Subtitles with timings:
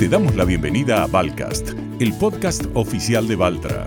[0.00, 3.86] Te damos la bienvenida a Valcast, el podcast oficial de Valtra.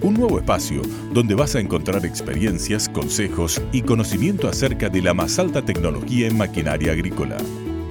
[0.00, 0.80] Un nuevo espacio
[1.12, 6.38] donde vas a encontrar experiencias, consejos y conocimiento acerca de la más alta tecnología en
[6.38, 7.36] maquinaria agrícola.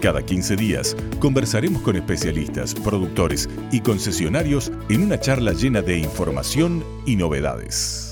[0.01, 6.81] Cada 15 días conversaremos con especialistas, productores y concesionarios en una charla llena de información
[7.05, 8.08] y novedades.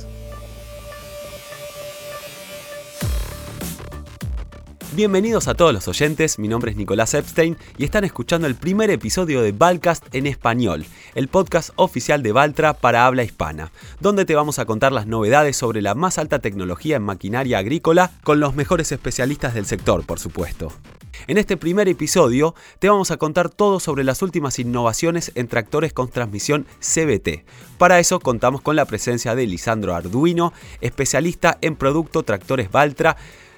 [4.98, 8.89] Bienvenidos a todos los oyentes, mi nombre es Nicolás Epstein y están escuchando el primer
[8.89, 14.34] episodio de Valcast en español, el podcast oficial de Valtra para habla hispana, donde te
[14.34, 18.55] vamos a contar las novedades sobre la más alta tecnología en maquinaria agrícola con los
[18.55, 20.73] mejores especialistas del sector, por supuesto.
[21.27, 25.93] En este primer episodio te vamos a contar todo sobre las últimas innovaciones en tractores
[25.93, 27.45] con transmisión CBT.
[27.77, 33.16] Para eso contamos con la presencia de Lisandro Arduino, especialista en producto tractores Valtra,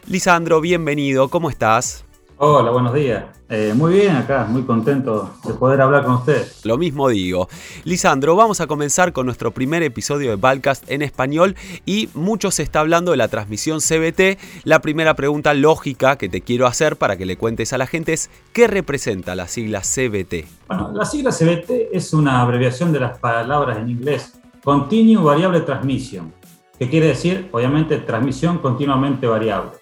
[0.08, 2.06] Lisandro, bienvenido, ¿cómo estás?
[2.42, 3.26] Hola, buenos días.
[3.50, 6.48] Eh, muy bien acá, muy contento de poder hablar con usted.
[6.64, 7.50] Lo mismo digo.
[7.84, 12.64] Lisandro, vamos a comenzar con nuestro primer episodio de Balcast en español y mucho se
[12.64, 14.40] está hablando de la transmisión CBT.
[14.64, 18.14] La primera pregunta lógica que te quiero hacer para que le cuentes a la gente
[18.14, 20.48] es ¿qué representa la sigla CBT?
[20.70, 26.34] Bueno, la sigla CBT es una abreviación de las palabras en inglés Continuous Variable Transmission,
[26.78, 29.79] que quiere decir, obviamente, transmisión continuamente variable.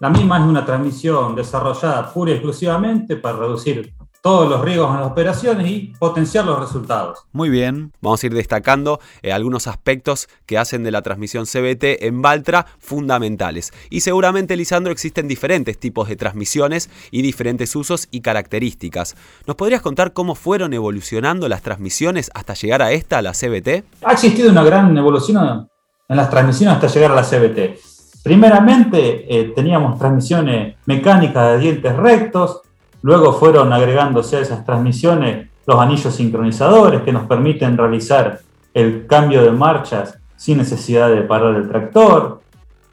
[0.00, 5.00] La misma es una transmisión desarrollada pura y exclusivamente para reducir todos los riesgos en
[5.02, 7.18] las operaciones y potenciar los resultados.
[7.32, 12.02] Muy bien, vamos a ir destacando eh, algunos aspectos que hacen de la transmisión CBT
[12.02, 13.74] en Valtra fundamentales.
[13.90, 19.16] Y seguramente, Lisandro, existen diferentes tipos de transmisiones y diferentes usos y características.
[19.46, 23.84] ¿Nos podrías contar cómo fueron evolucionando las transmisiones hasta llegar a esta, la CBT?
[24.02, 25.68] Ha existido una gran evolución
[26.08, 27.89] en las transmisiones hasta llegar a la CBT.
[28.22, 32.60] Primeramente eh, teníamos transmisiones mecánicas de dientes rectos,
[33.02, 38.40] luego fueron agregándose a esas transmisiones los anillos sincronizadores que nos permiten realizar
[38.74, 42.40] el cambio de marchas sin necesidad de parar el tractor.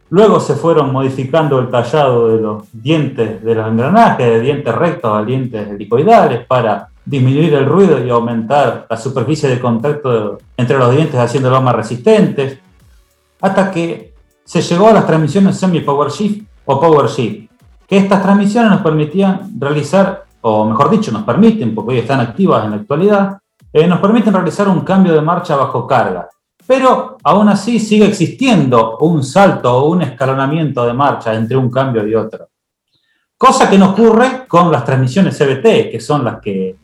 [0.09, 5.11] Luego se fueron modificando el tallado de los dientes de los engranajes, de dientes rectos
[5.13, 10.91] a dientes helicoidales, para disminuir el ruido y aumentar la superficie de contacto entre los
[10.91, 12.59] dientes haciéndolos más resistentes,
[13.41, 14.13] hasta que
[14.47, 17.51] se llegó a las transmisiones semi-power shift o power shift,
[17.85, 22.63] que estas transmisiones nos permitían realizar, o mejor dicho, nos permiten, porque hoy están activas
[22.63, 23.39] en la actualidad,
[23.73, 26.29] eh, nos permiten realizar un cambio de marcha bajo carga.
[26.65, 32.07] Pero aún así sigue existiendo un salto o un escalonamiento de marcha entre un cambio
[32.07, 32.47] y otro.
[33.37, 36.77] Cosa que no ocurre con las transmisiones CBT, que son las que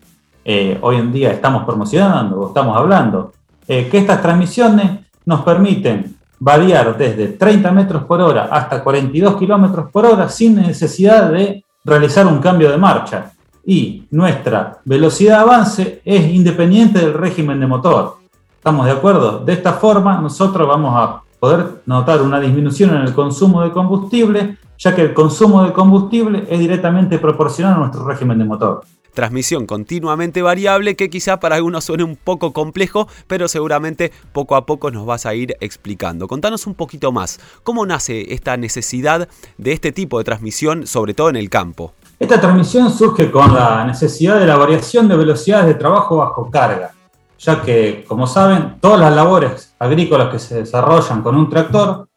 [0.43, 3.31] eh, hoy en día estamos promocionando o estamos hablando.
[3.65, 9.89] Eh, que estas transmisiones nos permiten variar desde 30 metros por hora hasta 42 kilómetros
[9.91, 13.31] por hora sin necesidad de realizar un cambio de marcha.
[13.65, 18.17] Y nuestra velocidad de avance es independiente del régimen de motor.
[18.57, 19.39] ¿Estamos de acuerdo?
[19.39, 24.57] De esta forma nosotros vamos a poder notar una disminución en el consumo de combustible,
[24.77, 28.81] ya que el consumo de combustible es directamente proporcional a nuestro régimen de motor
[29.13, 34.65] transmisión continuamente variable que quizá para algunos suene un poco complejo, pero seguramente poco a
[34.65, 36.27] poco nos vas a ir explicando.
[36.27, 41.29] Contanos un poquito más, ¿cómo nace esta necesidad de este tipo de transmisión, sobre todo
[41.29, 41.93] en el campo?
[42.19, 46.91] Esta transmisión surge con la necesidad de la variación de velocidades de trabajo bajo carga,
[47.37, 52.07] ya que, como saben, todas las labores agrícolas que se desarrollan con un tractor,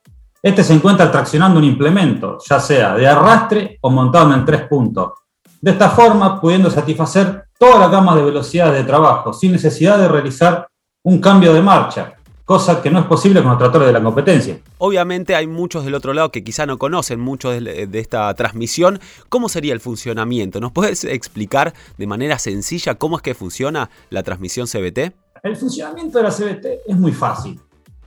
[0.43, 5.26] este se encuentra traccionando un implemento, ya sea de arrastre o montado en tres puntos
[5.61, 10.09] de esta forma, pudiendo satisfacer toda la gama de velocidades de trabajo, sin necesidad de
[10.09, 10.69] realizar
[11.03, 14.59] un cambio de marcha, cosa que no es posible con los tractores de la competencia.
[14.79, 19.01] Obviamente hay muchos del otro lado que quizá no conocen mucho de, esta transmisión.
[19.29, 20.61] ¿Cómo sería el funcionamiento?
[20.61, 25.13] ¿Nos puedes explicar de manera sencilla cómo es que funciona la transmisión CBT?
[25.43, 27.61] El funcionamiento de la CBT es muy fácil.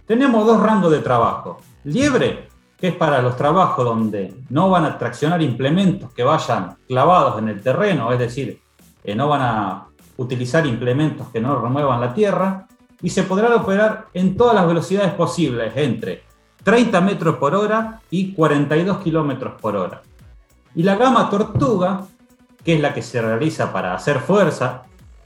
[0.06, 1.60] Tenemos dos rangos de trabajo.
[1.84, 2.49] Liebre
[2.80, 7.50] que es para los trabajos donde no van a traccionar implementos que vayan clavados en
[7.50, 8.62] el terreno, es decir,
[9.04, 9.86] que no van a
[10.18, 12.68] utilizar implementos que no remuevan la tierra,
[13.02, 16.24] y se podrá operar en todas las velocidades posibles, entre
[16.64, 20.02] 30 metros por hora y 42 kilómetros por hora.
[20.76, 22.06] Y la gama tortuga,
[22.64, 24.84] que es la que se realiza para hacer fuerza,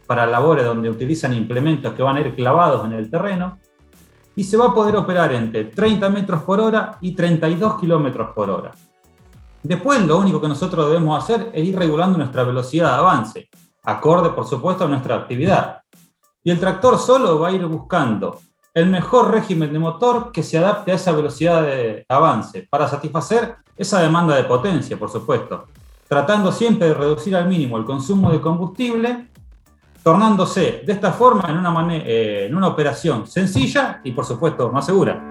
[0.08, 3.60] para labores donde utilizan implementos que van a ir clavados en el terreno,
[4.36, 8.50] y se va a poder operar entre 30 metros por hora y 32 kilómetros por
[8.50, 8.72] hora.
[9.62, 13.50] Después lo único que nosotros debemos hacer es ir regulando nuestra velocidad de avance,
[13.84, 15.82] acorde por supuesto a nuestra actividad.
[16.44, 18.40] Y el tractor solo va a ir buscando
[18.74, 23.56] el mejor régimen de motor que se adapte a esa velocidad de avance para satisfacer
[23.78, 25.68] esa demanda de potencia, por supuesto,
[26.08, 29.30] tratando siempre de reducir al mínimo el consumo de combustible
[30.04, 34.86] tornándose de esta forma en una, eh, en una operación sencilla y por supuesto más
[34.86, 35.30] segura.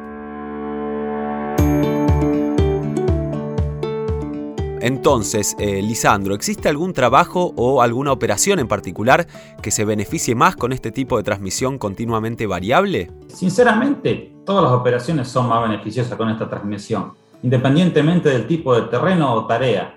[4.80, 9.28] Entonces, eh, Lisandro, ¿existe algún trabajo o alguna operación en particular
[9.62, 13.08] que se beneficie más con este tipo de transmisión continuamente variable?
[13.28, 17.12] Sinceramente, todas las operaciones son más beneficiosas con esta transmisión,
[17.44, 19.96] independientemente del tipo de terreno o tarea.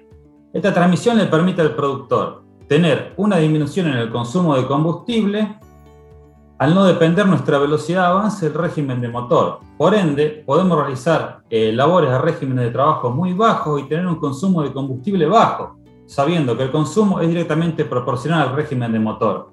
[0.54, 5.58] Esta transmisión le permite al productor tener una disminución en el consumo de combustible
[6.58, 9.60] al no depender nuestra velocidad de avance del régimen de motor.
[9.78, 14.16] Por ende, podemos realizar eh, labores a régimen de trabajo muy bajos y tener un
[14.16, 15.76] consumo de combustible bajo,
[16.06, 19.52] sabiendo que el consumo es directamente proporcional al régimen de motor.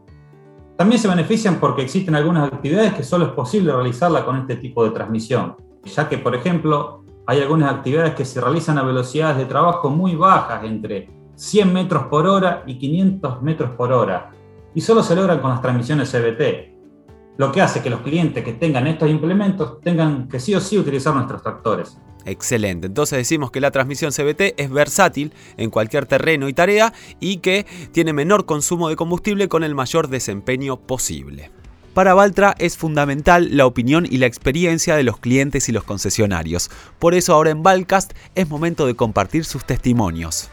[0.77, 4.85] También se benefician porque existen algunas actividades que solo es posible realizarla con este tipo
[4.85, 9.47] de transmisión, ya que, por ejemplo, hay algunas actividades que se realizan a velocidades de
[9.47, 11.09] trabajo muy bajas, entre
[11.43, 14.31] 100 metros por hora y 500 metros por hora,
[14.77, 18.53] y solo se logran con las transmisiones CBT, lo que hace que los clientes que
[18.53, 21.99] tengan estos implementos tengan que sí o sí utilizar nuestros tractores.
[22.25, 27.39] Excelente, entonces decimos que la transmisión CBT es versátil en cualquier terreno y tarea y
[27.39, 31.51] que tiene menor consumo de combustible con el mayor desempeño posible.
[31.93, 36.71] Para Valtra es fundamental la opinión y la experiencia de los clientes y los concesionarios.
[37.01, 40.49] Por eso ahora en Valcast es momento de compartir sus testimonios.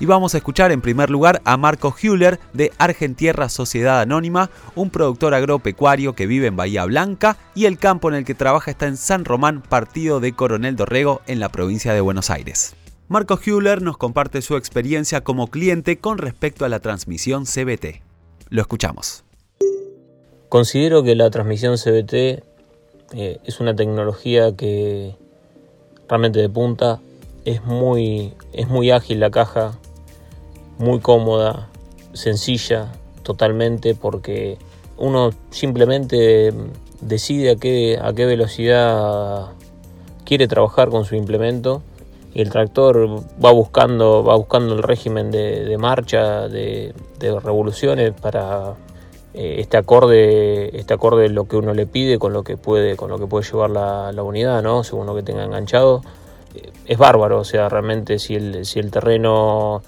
[0.00, 4.90] Y vamos a escuchar en primer lugar a Marco Hüller de Argentierra Sociedad Anónima, un
[4.90, 8.86] productor agropecuario que vive en Bahía Blanca y el campo en el que trabaja está
[8.86, 12.74] en San Román, partido de Coronel Dorrego en la provincia de Buenos Aires.
[13.08, 18.02] Marco Hüller nos comparte su experiencia como cliente con respecto a la transmisión CBT.
[18.48, 19.24] Lo escuchamos.
[20.48, 22.12] Considero que la transmisión CBT
[23.14, 25.14] eh, es una tecnología que
[26.08, 27.00] realmente de punta,
[27.44, 29.72] es muy, es muy ágil la caja,
[30.78, 31.68] muy cómoda,
[32.12, 32.92] sencilla
[33.22, 34.58] totalmente porque
[34.98, 36.52] uno simplemente
[37.00, 39.50] decide a qué, a qué velocidad
[40.24, 41.82] quiere trabajar con su implemento
[42.34, 48.74] y el tractor va buscando, va buscando el régimen de, marcha, de, revoluciones para
[49.34, 53.10] eh, este acorde, este acorde lo que uno le pide con lo que puede, con
[53.10, 54.82] lo que puede llevar la, unidad, ¿no?
[54.82, 56.02] según lo que tenga enganchado.
[56.54, 59.82] Eh, es bárbaro, o sea, realmente si el, si el terreno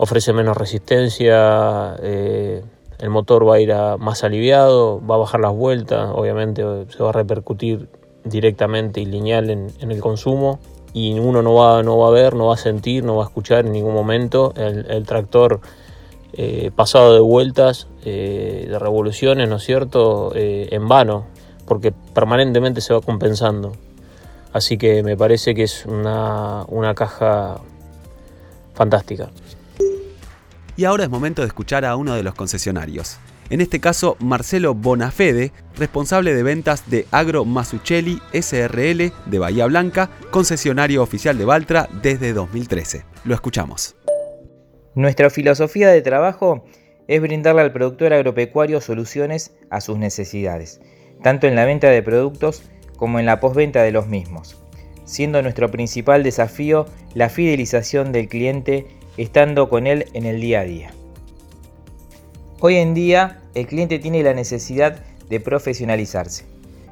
[0.00, 2.62] ofrece menos resistencia, eh,
[2.98, 7.10] el motor va a ir más aliviado, va a bajar las vueltas, obviamente se va
[7.10, 7.86] a repercutir
[8.24, 10.58] directamente y lineal en, el consumo
[10.94, 13.26] y uno no va, no va a ver, no va a sentir, no va a
[13.26, 15.60] escuchar en ningún momento el, tractor
[16.32, 21.26] eh, pasado de vueltas, eh, de revoluciones, ¿no es cierto?, en vano,
[21.66, 23.72] porque permanentemente se va compensando.
[24.52, 27.60] Así que me parece que es una, una caja
[28.74, 29.30] fantástica.
[30.76, 33.18] Y ahora es momento de escuchar a uno de los concesionarios.
[33.50, 40.08] En este caso, Marcelo Bonafede, responsable de ventas de Agro Masuccelli SRL de Bahía Blanca,
[40.30, 43.04] concesionario oficial de Valtra desde 2013.
[43.24, 43.96] Lo escuchamos.
[44.94, 46.64] Nuestra filosofía de trabajo
[47.08, 50.80] es brindarle al productor agropecuario soluciones a sus necesidades,
[51.22, 52.62] tanto en la venta de productos
[53.00, 54.58] como en la postventa de los mismos,
[55.06, 58.86] siendo nuestro principal desafío la fidelización del cliente
[59.16, 60.90] estando con él en el día a día.
[62.60, 66.44] Hoy en día el cliente tiene la necesidad de profesionalizarse,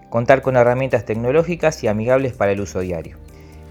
[0.08, 3.18] contar con herramientas tecnológicas y amigables para el uso diario.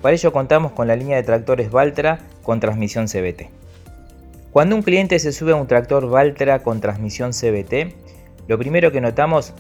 [0.04, 3.50] Para ello contamos con la línea de tractores Valtra con transmisión CBT.
[4.52, 7.96] Cuando un cliente se sube a un tractor Valtra con transmisión CBT,
[8.48, 9.54] lo primero que notamos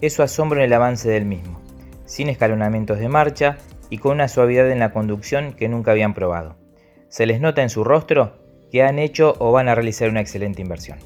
[0.00, 1.63] es su asombro en el avance del mismo,
[2.06, 3.58] sin escalonamientos de marcha
[3.90, 6.56] y con una suavidad en la conducción que nunca habían probado.
[7.08, 8.38] Se les nota en su rostro
[8.70, 10.98] que han hecho o van a realizar una excelente inversión.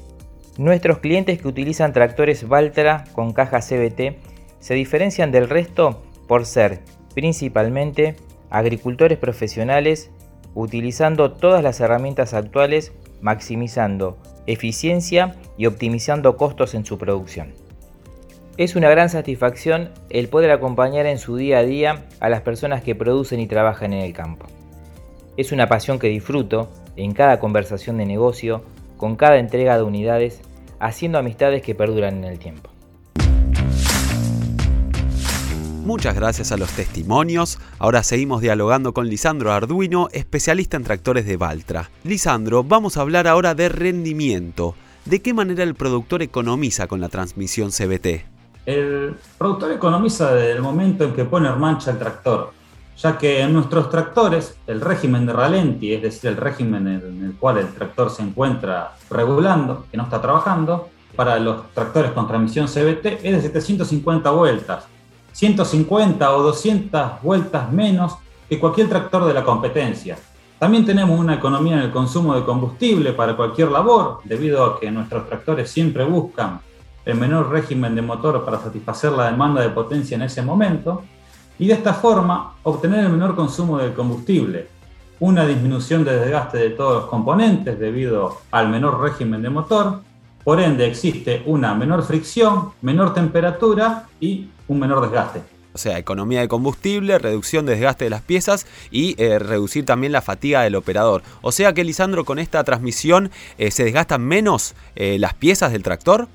[0.57, 4.17] Nuestros clientes que utilizan tractores Valtra con caja CBT
[4.59, 6.79] se diferencian del resto por ser
[7.13, 8.15] principalmente
[8.49, 10.11] agricultores profesionales
[10.55, 12.91] utilizando todas las herramientas actuales
[13.21, 17.53] maximizando eficiencia y optimizando costos en su producción.
[18.59, 22.83] Es una gran satisfacción el poder acompañar en su día a día a las personas
[22.83, 24.47] que producen y trabajan en el campo.
[25.37, 28.65] Es una pasión que disfruto en cada conversación de negocio,
[28.97, 30.41] con cada entrega de unidades,
[30.77, 32.69] haciendo amistades que perduran en el tiempo.
[35.85, 37.59] Muchas gracias a los testimonios.
[37.77, 41.91] Ahora seguimos dialogando con Lisandro Arduino, especialista en tractores de Valtra.
[42.03, 44.75] Lisandro, vamos a hablar ahora de rendimiento.
[45.05, 48.38] ¿De qué manera el productor economiza con la transmisión CBT?
[48.65, 52.51] El productor economiza desde el momento en que pone en marcha el tractor
[53.01, 57.33] ya que en nuestros tractores el régimen de ralenti, es decir, el régimen en el
[57.35, 62.67] cual el tractor se encuentra regulando, que no está trabajando, para los tractores con transmisión
[62.67, 64.85] CBT es de 750 vueltas,
[65.31, 68.15] 150 o 200 vueltas menos
[68.49, 70.17] que cualquier tractor de la competencia.
[70.59, 74.91] También tenemos una economía en el consumo de combustible para cualquier labor, debido a que
[74.91, 76.59] nuestros tractores siempre buscan
[77.09, 81.03] el menor régimen de motor para satisfacer la demanda de potencia en ese momento,
[81.57, 84.67] y de esta forma obtener el menor consumo de combustible,
[85.19, 90.01] una disminución de desgaste de todos los componentes debido al menor régimen de motor,
[90.43, 95.41] por ende existe una menor fricción, menor temperatura y un menor desgaste.
[95.73, 100.11] O sea, economía de combustible, reducción de desgaste de las piezas y eh, reducir también
[100.11, 101.21] la fatiga del operador.
[101.41, 105.83] O sea que, Lisandro, con esta transmisión eh, se desgastan menos eh, las piezas del
[105.83, 106.27] tractor.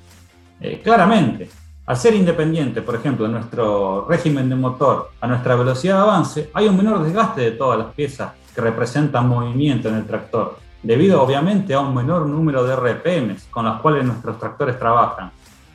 [0.83, 1.49] Claramente.
[1.85, 6.49] Al ser independiente, por ejemplo, de nuestro régimen de motor a nuestra velocidad de avance,
[6.53, 11.21] hay un menor desgaste de todas las piezas que representan movimiento en el tractor, debido
[11.21, 15.31] obviamente a un menor número de RPMs con las cuales nuestros tractores trabajan,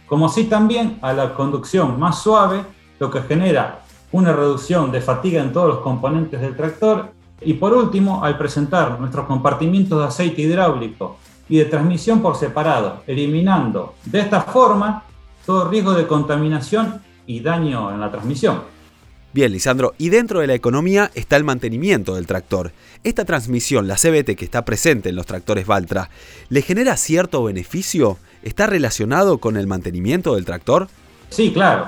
[0.06, 2.62] como así también a la conducción más suave
[2.99, 3.82] lo que genera
[4.12, 8.99] una reducción de fatiga en todos los componentes del tractor y por último, al presentar
[9.00, 11.18] nuestros compartimientos de aceite hidráulico
[11.50, 15.04] y de transmisión por separado, eliminando de esta forma
[15.45, 18.62] todo riesgo de contaminación y daño en la transmisión.
[19.33, 22.73] Bien, Lisandro, y dentro de la economía está el mantenimiento del tractor.
[23.04, 26.09] Esta transmisión, la CBT que está presente en los tractores Valtra,
[26.49, 28.19] ¿le genera cierto beneficio?
[28.42, 30.88] ¿Está relacionado con el mantenimiento del tractor?
[31.30, 31.87] Sí, claro.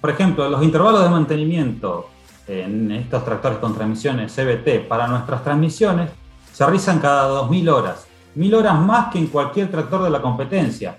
[0.00, 2.08] Por ejemplo, los intervalos de mantenimiento
[2.46, 6.10] en estos tractores con transmisiones CBT para nuestras transmisiones
[6.52, 8.07] se realizan cada 2.000 horas,
[8.38, 10.96] 1.000 horas más que en cualquier tractor de la competencia.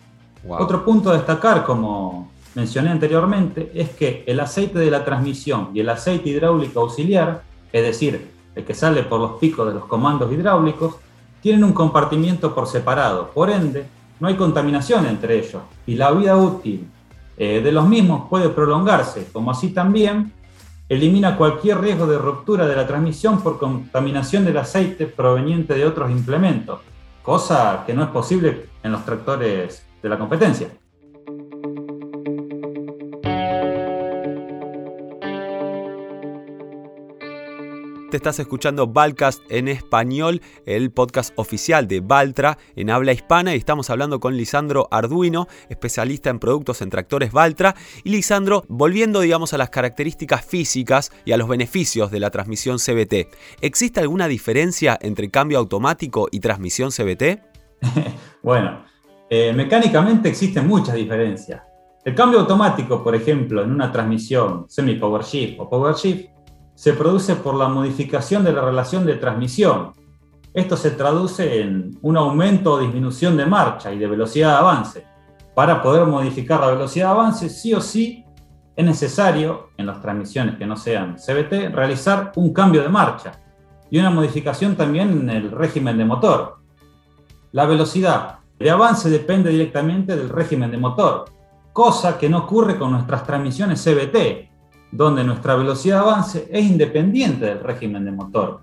[0.47, 5.79] Otro punto a destacar, como mencioné anteriormente, es que el aceite de la transmisión y
[5.79, 10.31] el aceite hidráulico auxiliar, es decir, el que sale por los picos de los comandos
[10.31, 10.95] hidráulicos,
[11.41, 13.85] tienen un compartimiento por separado, por ende,
[14.19, 16.87] no hay contaminación entre ellos y la vida útil
[17.37, 20.33] eh, de los mismos puede prolongarse, como así también
[20.89, 26.11] elimina cualquier riesgo de ruptura de la transmisión por contaminación del aceite proveniente de otros
[26.11, 26.79] implementos,
[27.23, 30.69] cosa que no es posible en los tractores de la competencia.
[38.09, 43.59] Te estás escuchando Valcast en español, el podcast oficial de Valtra en habla hispana y
[43.59, 47.75] estamos hablando con Lisandro Arduino, especialista en productos en tractores Valtra.
[48.03, 52.77] Y Lisandro, volviendo digamos a las características físicas y a los beneficios de la transmisión
[52.79, 53.27] CBT,
[53.61, 57.43] ¿existe alguna diferencia entre cambio automático y transmisión CBT?
[58.41, 58.85] bueno,
[59.29, 61.61] eh, mecánicamente existen muchas diferencias.
[62.03, 66.38] El cambio automático, por ejemplo, en una transmisión semi-power shift o power shift,
[66.79, 69.91] se produce por la modificación de la relación de transmisión.
[70.53, 75.05] Esto se traduce en un aumento o disminución de marcha y de velocidad de avance.
[75.53, 78.23] Para poder modificar la velocidad de avance, sí o sí
[78.77, 83.33] es necesario, en las transmisiones que no sean CBT, realizar un cambio de marcha
[83.91, 86.59] y una modificación también en el régimen de motor.
[87.51, 91.25] La velocidad de avance depende directamente del régimen de motor,
[91.73, 94.48] cosa que no ocurre con nuestras transmisiones CBT,
[94.91, 98.61] donde nuestra velocidad de avance es independiente del régimen de motor.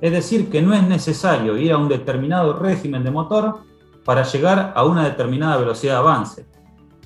[0.00, 3.60] Es decir, que no es necesario ir a un determinado régimen de motor
[4.04, 6.46] para llegar a una determinada velocidad de avance.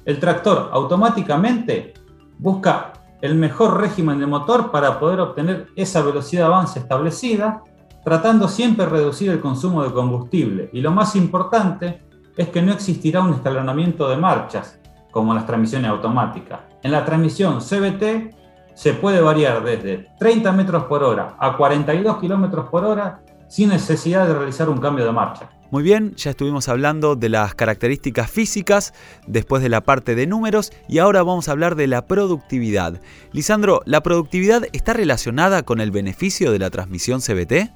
[0.04, 1.94] El tractor automáticamente
[2.38, 7.62] busca el mejor régimen de motor para poder obtener esa velocidad de avance establecida,
[8.04, 10.70] tratando siempre de reducir el consumo de combustible.
[10.72, 12.02] Y lo más importante
[12.36, 14.80] es que no existirá un escalonamiento de marchas,
[15.12, 16.60] como las transmisiones automáticas.
[16.82, 18.41] En la transmisión CBT
[18.74, 24.26] se puede variar desde 30 metros por hora a 42 kilómetros por hora sin necesidad
[24.26, 25.50] de realizar un cambio de marcha.
[25.70, 28.92] Muy bien, ya estuvimos hablando de las características físicas,
[29.26, 33.00] después de la parte de números y ahora vamos a hablar de la productividad.
[33.32, 37.70] Lisandro, ¿la productividad está relacionada con el beneficio de la transmisión CBT?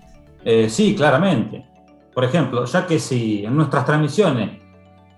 [0.45, 1.65] Eh, sí, claramente.
[2.13, 4.63] Por ejemplo, ya que si en nuestras transmisiones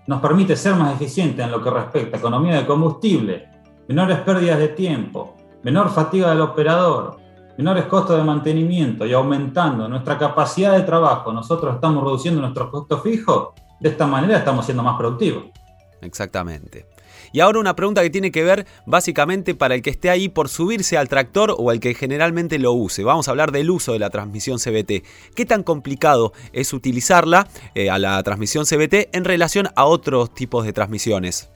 [0.07, 3.47] nos permite ser más eficientes en lo que respecta a economía de combustible,
[3.87, 7.17] menores pérdidas de tiempo, menor fatiga del operador,
[7.57, 13.03] menores costos de mantenimiento y aumentando nuestra capacidad de trabajo, nosotros estamos reduciendo nuestros costos
[13.03, 13.49] fijos,
[13.79, 15.45] de esta manera estamos siendo más productivos.
[16.01, 16.87] Exactamente.
[17.31, 20.49] Y ahora una pregunta que tiene que ver básicamente para el que esté ahí por
[20.49, 23.03] subirse al tractor o el que generalmente lo use.
[23.03, 25.03] Vamos a hablar del uso de la transmisión CBT.
[25.35, 30.65] ¿Qué tan complicado es utilizarla eh, a la transmisión CBT en relación a otros tipos
[30.65, 31.51] de transmisiones?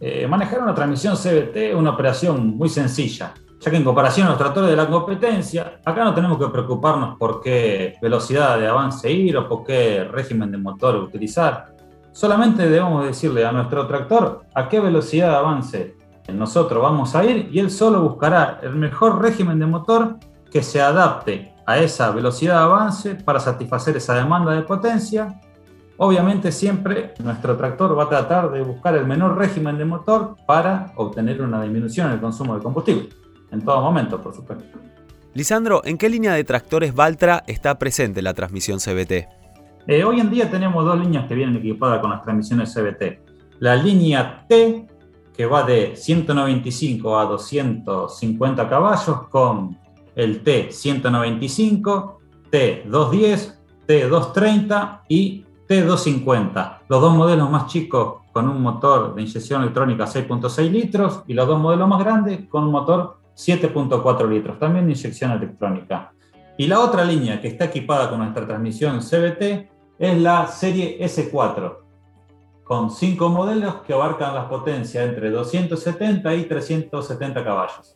[0.00, 4.30] Eh, manejar una transmisión CBT es una operación muy sencilla ya que en comparación a
[4.30, 9.10] los tractores de la competencia, acá no tenemos que preocuparnos por qué velocidad de avance
[9.10, 11.74] ir o por qué régimen de motor utilizar.
[12.12, 15.96] Solamente debemos decirle a nuestro tractor a qué velocidad de avance
[16.32, 20.16] nosotros vamos a ir y él solo buscará el mejor régimen de motor
[20.50, 25.40] que se adapte a esa velocidad de avance para satisfacer esa demanda de potencia.
[25.98, 30.92] Obviamente siempre nuestro tractor va a tratar de buscar el menor régimen de motor para
[30.96, 33.08] obtener una disminución en el consumo de combustible,
[33.50, 34.64] en todo momento, por supuesto.
[35.34, 39.28] Lisandro, ¿en qué línea de tractores Valtra está presente la transmisión CBT?
[39.86, 43.20] Eh, hoy en día tenemos dos líneas que vienen equipadas con las transmisiones CBT.
[43.60, 44.86] La línea T,
[45.36, 49.78] que va de 195 a 250 caballos, con
[50.14, 52.16] el T195,
[52.50, 53.54] T210,
[53.86, 56.78] T230 y T250.
[56.88, 61.46] Los dos modelos más chicos con un motor de inyección electrónica 6.6 litros y los
[61.46, 66.12] dos modelos más grandes con un motor 7.4 litros, también inyección electrónica.
[66.56, 71.76] Y la otra línea que está equipada con nuestra transmisión CBT es la serie S4,
[72.64, 77.95] con cinco modelos que abarcan las potencias entre 270 y 370 caballos.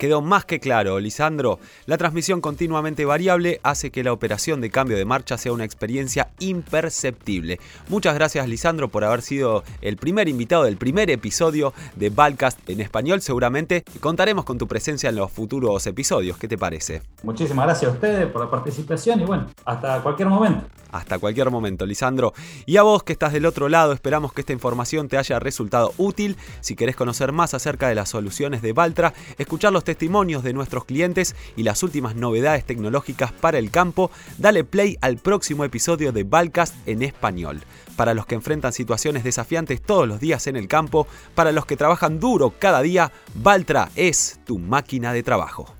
[0.00, 1.58] Quedó más que claro, Lisandro.
[1.84, 6.30] La transmisión continuamente variable hace que la operación de cambio de marcha sea una experiencia
[6.38, 7.60] imperceptible.
[7.90, 12.80] Muchas gracias, Lisandro, por haber sido el primer invitado del primer episodio de Balcast en
[12.80, 13.20] español.
[13.20, 16.38] Seguramente contaremos con tu presencia en los futuros episodios.
[16.38, 17.02] ¿Qué te parece?
[17.22, 20.64] Muchísimas gracias a ustedes por la participación y bueno, hasta cualquier momento.
[20.92, 22.32] Hasta cualquier momento, Lisandro.
[22.66, 25.92] Y a vos que estás del otro lado, esperamos que esta información te haya resultado
[25.98, 26.36] útil.
[26.60, 30.84] Si querés conocer más acerca de las soluciones de Valtra, escuchar los testimonios de nuestros
[30.84, 36.24] clientes y las últimas novedades tecnológicas para el campo, dale play al próximo episodio de
[36.24, 37.60] Valcast en español.
[37.96, 41.76] Para los que enfrentan situaciones desafiantes todos los días en el campo, para los que
[41.76, 45.79] trabajan duro cada día, Valtra es tu máquina de trabajo.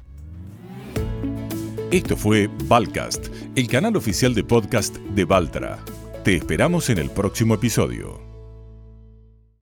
[1.91, 5.85] Esto fue Valcast, el canal oficial de podcast de Valtra.
[6.23, 8.30] Te esperamos en el próximo episodio.